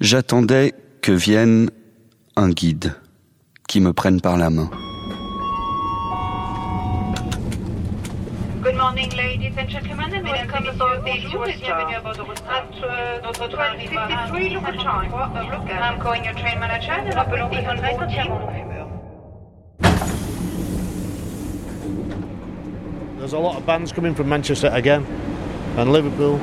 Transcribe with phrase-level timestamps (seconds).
[0.00, 0.72] J'attendais
[1.02, 1.70] que vienne
[2.34, 2.94] un guide
[3.68, 4.70] qui me prenne par la main.
[8.62, 15.12] Good morning, ladies and gentlemen, and welcome aboard the Eurostar at notre 1253 local time.
[15.12, 17.30] I'm calling your train manager and on.
[23.18, 25.04] There's a lot of bands coming from Manchester again,
[25.76, 26.38] and Liverpool.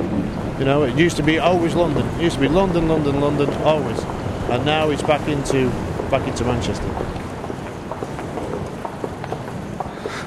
[0.58, 2.06] You know, it used to be always London.
[2.16, 4.02] It used to be London, London, London, always,
[4.50, 5.70] and now it's back into
[6.10, 6.88] back into Manchester.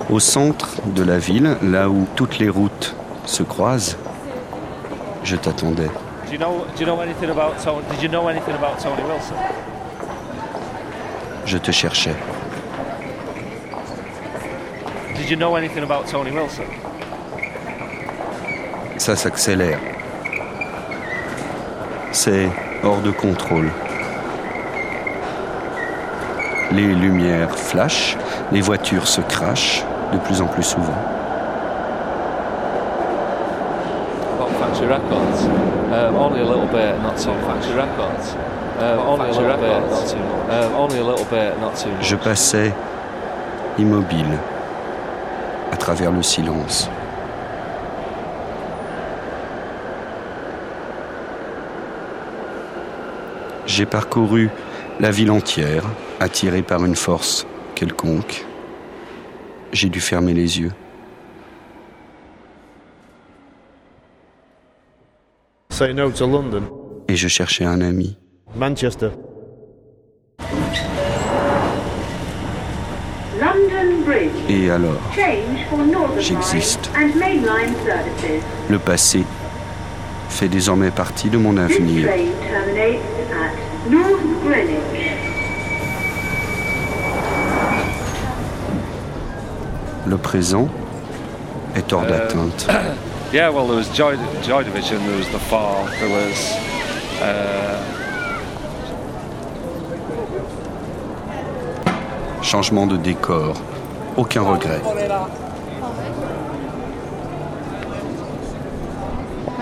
[0.10, 3.98] Au centre de la ville, là où toutes les routes se croisent,
[5.24, 5.90] je t'attendais.
[6.28, 6.66] Do you know?
[6.76, 7.86] Do you know anything about Tony?
[7.92, 9.36] Did you know anything about Tony Wilson?
[11.46, 12.16] Je te cherchais.
[15.18, 16.66] Did you know anything about Tony Wilson?
[19.02, 19.80] Ça s'accélère.
[22.12, 22.48] C'est
[22.84, 23.72] hors de contrôle.
[26.72, 28.16] Les lumières flashent,
[28.52, 30.94] les voitures se crachent de plus en plus souvent.
[34.38, 35.48] About Factory Records?
[35.92, 36.68] Um, only a little
[53.72, 54.50] J'ai parcouru
[55.00, 55.86] la ville entière,
[56.20, 58.46] attiré par une force quelconque.
[59.72, 60.74] J'ai dû fermer les yeux.
[65.70, 66.64] Say no to London,
[67.08, 68.18] Et je cherchais un ami.
[68.58, 69.12] Manchester.
[73.40, 74.32] London Bridge.
[74.50, 75.00] Et alors,
[76.20, 76.92] J'existe.
[76.94, 78.44] Line and Mainline services.
[78.70, 79.24] le passé
[80.42, 82.10] fait désormais partie de mon avenir.
[90.08, 90.68] Le présent
[91.76, 92.68] est hors d'atteinte.
[93.34, 96.52] Yeah, well, there was Joy, Joy Division, there was The Fall, there was.
[97.22, 97.78] Uh,
[102.44, 103.56] Changement de décor.
[104.18, 104.82] Aucun regret.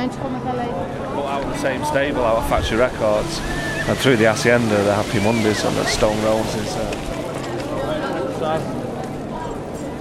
[0.07, 3.39] Put out of the same stable, our Factory Records,
[3.87, 6.73] and through the Hacienda, the Happy Mondays and the Stone Roses.
[6.75, 7.05] Uh,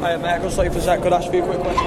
[0.00, 0.28] Hi, mate.
[0.28, 1.02] I got something for Zach.
[1.02, 1.84] Could I ask you a quick question?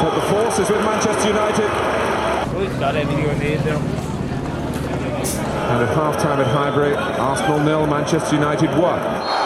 [0.00, 1.70] But the force is with Manchester United.
[5.68, 9.45] And at half time at Highbury, Arsenal nil, Manchester United 1.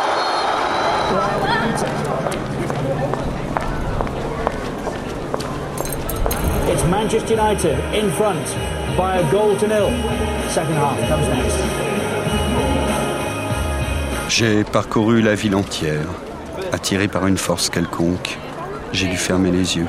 [6.69, 8.47] It's Manchester United in front
[8.97, 9.91] by a goal to nil.
[10.49, 11.59] Second half comes next.
[14.29, 16.07] J'ai parcouru la ville entière,
[16.73, 18.39] attiré par une force quelconque.
[18.93, 19.87] J'ai dû fermer les yeux.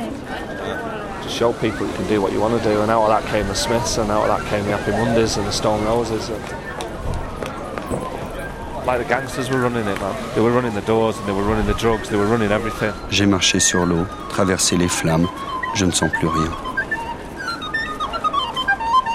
[8.97, 10.35] Like the gangsters were running it, man.
[10.35, 12.93] They were running the doors, and they were running the drugs, they were running everything.
[13.09, 15.29] J'ai marché sur l'eau, traversé les flammes.
[15.75, 16.51] Je ne sens plus rien.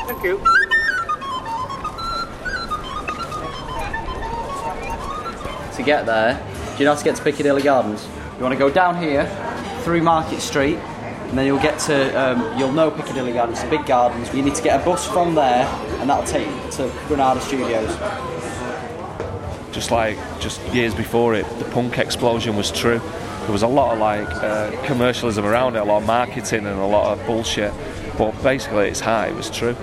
[0.07, 0.41] Thank you.
[5.77, 8.09] to get there, do you know how to get to Piccadilly Gardens?
[8.39, 9.27] You want to go down here,
[9.83, 10.79] through Market Street,
[11.29, 14.33] and then you'll get to, um, you'll know Piccadilly Gardens, the big gardens.
[14.33, 15.67] You need to get a bus from there,
[16.01, 17.95] and that'll take you to Granada Studios.
[19.77, 22.99] Just like just years before it, the punk explosion was true.
[23.43, 26.81] There was a lot of like uh, commercialism around it, a lot of marketing, and
[26.81, 27.75] a lot of bullshit.
[28.17, 29.27] But basically, it's high.
[29.27, 29.77] It was true.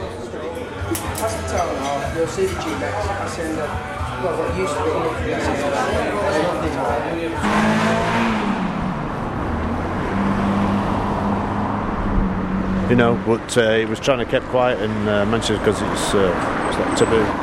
[12.89, 16.15] You know, but uh, it was trying to keep quiet in uh, Manchester because it's,
[16.15, 17.42] uh, it's taboo.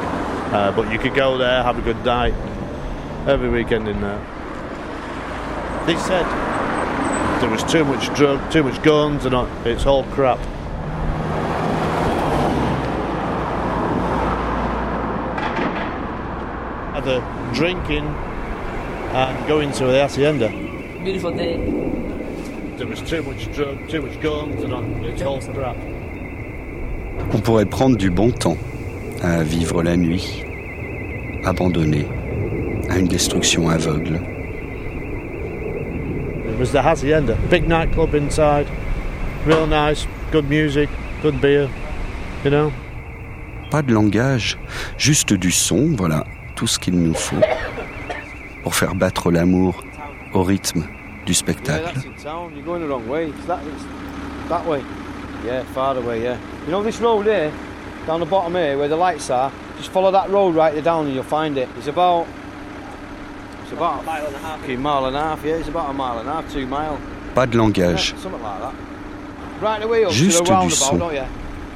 [0.52, 2.35] Uh, but you could go there, have a good night
[3.26, 4.19] every weekend in there.
[5.87, 6.26] They said
[7.41, 10.38] there was too much drug, too much guns, and all- it's all crap.
[16.94, 17.23] Either
[17.55, 20.49] drinking and going to the hacienda.
[21.03, 21.56] Beautiful day.
[22.76, 25.76] There was too much drug, too much guns, and all- it's all crap.
[27.32, 28.56] On pourrait prendre du bon temps
[29.22, 30.44] à vivre la nuit,
[31.44, 32.06] abandonné
[32.88, 34.20] à une destruction aveugle.
[36.61, 37.34] was the Hacienda.
[37.49, 38.67] Big nightclub inside,
[39.46, 40.90] real nice, good music,
[41.22, 41.69] good beer,
[42.44, 42.70] you know?
[43.70, 44.58] Pas de langage,
[44.99, 46.25] juste du son, voilà
[46.56, 47.40] tout ce qu'il nous faut
[48.62, 49.82] pour faire battre l'amour
[50.34, 50.84] au rythme
[51.25, 51.94] du spectacle.
[55.43, 55.62] Yeah,
[58.06, 59.52] down the bottom here, where the lights are?
[59.76, 61.69] Just follow that road right there down and you'll find it.
[61.76, 62.26] It's about...
[63.62, 64.62] It's about a mile and a half.
[64.64, 65.55] Okay, mile and a half, yeah.
[65.55, 66.99] It's about a mile and a half, two mile.
[67.35, 68.75] Pas de Yeah, langage, something like that.
[69.61, 70.99] Right away up Juste to the du roundabout, son.
[70.99, 71.26] don't you?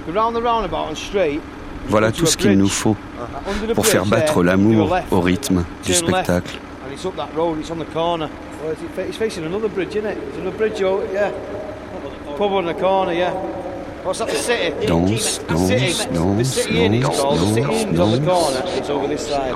[0.06, 1.40] Go round the roundabout and straight.
[1.86, 5.64] voilà to tout ce qu'il nous faut Uh, the pour faire battre l'amour au rythme
[5.84, 6.56] du spectacle.
[6.84, 8.28] And it's up that road, it's on the corner.
[8.62, 8.74] Well,
[9.08, 10.18] it's, facing another bridge, isn't it?
[10.18, 11.30] It's another bridge, oh, yeah.
[12.36, 13.32] Pub on the corner, yeah.
[14.04, 14.86] The city?
[14.86, 15.40] Danse,
[18.90, 19.54] over this side.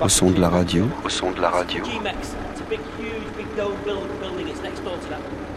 [0.00, 1.84] Au son de la radio, au son de la radio.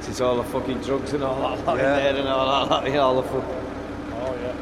[0.05, 2.99] It's all the fucking drugs and all that lot in there and all that, yeah,
[2.99, 3.43] all the fuck.
[4.13, 4.53] Oh yeah.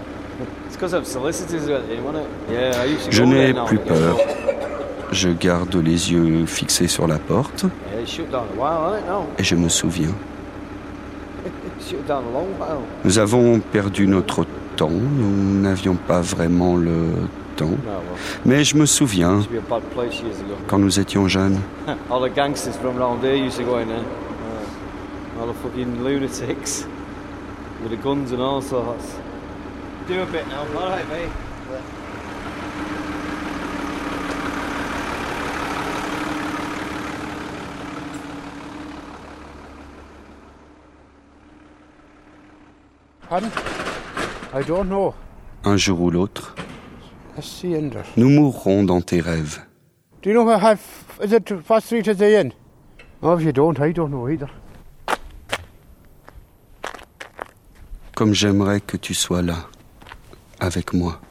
[0.67, 2.53] It's because of solicitors went in, wasn't it?
[2.53, 4.17] Yeah, I used to Je n'ai plus peur.
[5.11, 9.03] Je garde les yeux fixés sur la porte Yeah, it's shut down a while, hasn't
[9.03, 9.25] it, now?
[9.37, 10.05] et je me souviens.
[10.05, 11.29] It's shut down a long while.
[13.03, 14.45] Nous avons perdu notre
[14.75, 17.09] temps, nous n'avions pas vraiment le
[17.55, 17.65] temps.
[17.65, 18.01] Well,
[18.45, 19.41] Mais je me souviens,
[20.67, 21.59] quand nous étions jeunes,
[22.09, 23.99] All the gangsters from around here used to go in there.
[23.99, 26.85] Uh, all the fucking lunatics
[27.81, 29.15] with the guns and all sorts.
[30.07, 31.29] Do a bit now, alright, mate.
[31.67, 31.83] Pardon?
[31.83, 32.91] I don't
[43.20, 43.20] know.
[45.63, 46.53] Un jour ou l'autre,
[48.17, 49.61] nous mourrons dans tes rêves.
[50.21, 50.81] Do you know where have
[51.23, 52.53] is it Fast Street at the inn?
[53.23, 54.49] If you don't, I don't know either.
[58.15, 59.67] Comme j'aimerais que tu sois là,
[60.59, 61.21] avec moi.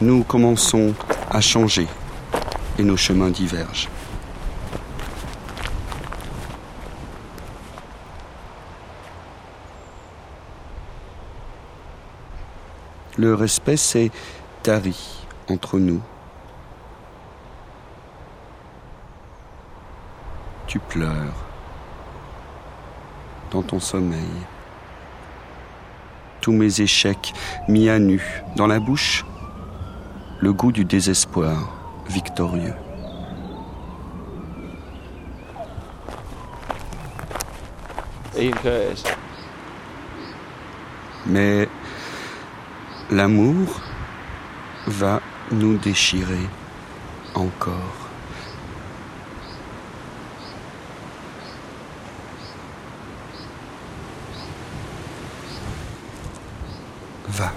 [0.00, 0.94] Nous commençons
[1.28, 1.88] à changer
[2.78, 3.88] et nos chemins divergent.
[13.16, 14.12] Le respect s'est
[14.62, 16.00] tari entre nous.
[20.68, 21.34] Tu pleures
[23.50, 24.20] dans ton sommeil.
[26.40, 27.34] Tous mes échecs
[27.66, 28.22] mis à nu
[28.54, 29.24] dans la bouche,
[30.40, 31.72] le goût du désespoir
[32.08, 32.74] victorieux.
[41.26, 41.68] Mais
[43.10, 43.80] l'amour
[44.86, 45.20] va
[45.50, 46.46] nous déchirer
[47.34, 47.74] encore.
[57.28, 57.52] Va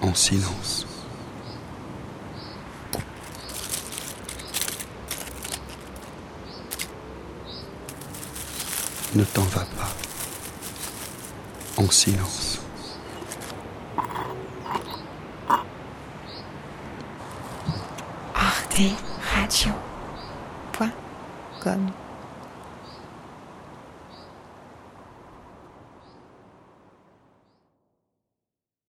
[0.00, 0.89] en silence.
[9.14, 9.90] Ne t'en va pas.
[11.76, 12.60] En silence.
[18.34, 18.82] Arte
[19.34, 19.70] Radio.com